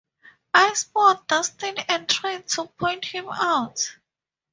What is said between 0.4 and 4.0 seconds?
I spot Dustin and try to point him out.